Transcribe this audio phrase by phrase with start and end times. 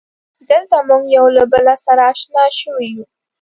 [0.49, 3.05] دلته مونږ یو له بله سره اشنا شوي یو.